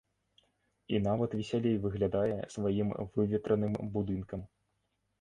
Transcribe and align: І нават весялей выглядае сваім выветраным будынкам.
І 0.93 1.01
нават 1.07 1.35
весялей 1.41 1.77
выглядае 1.85 2.39
сваім 2.57 2.87
выветраным 3.15 3.81
будынкам. 3.93 4.41